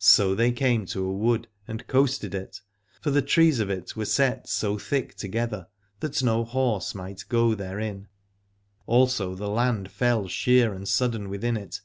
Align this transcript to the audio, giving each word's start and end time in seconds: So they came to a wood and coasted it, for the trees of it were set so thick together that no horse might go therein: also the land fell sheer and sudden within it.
So 0.00 0.34
they 0.34 0.50
came 0.50 0.84
to 0.86 1.04
a 1.04 1.12
wood 1.12 1.46
and 1.68 1.86
coasted 1.86 2.34
it, 2.34 2.60
for 3.00 3.12
the 3.12 3.22
trees 3.22 3.60
of 3.60 3.70
it 3.70 3.94
were 3.94 4.04
set 4.04 4.48
so 4.48 4.78
thick 4.78 5.14
together 5.14 5.68
that 6.00 6.24
no 6.24 6.42
horse 6.42 6.92
might 6.92 7.22
go 7.28 7.54
therein: 7.54 8.08
also 8.88 9.36
the 9.36 9.48
land 9.48 9.88
fell 9.92 10.26
sheer 10.26 10.74
and 10.74 10.88
sudden 10.88 11.28
within 11.28 11.56
it. 11.56 11.82